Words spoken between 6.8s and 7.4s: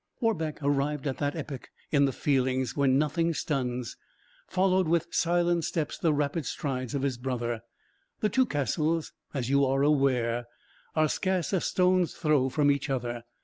of his